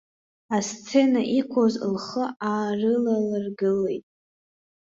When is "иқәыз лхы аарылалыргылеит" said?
1.39-4.03